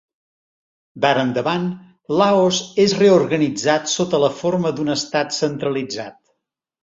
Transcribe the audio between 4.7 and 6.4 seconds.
d'un Estat centralitzat.